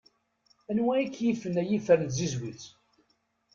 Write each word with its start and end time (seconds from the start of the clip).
Anwa 0.69 0.93
i 0.99 1.05
k-yifen 1.15 1.55
ay 1.61 1.69
ifer 1.77 1.99
n 2.01 2.07
tzizwit? 2.09 2.63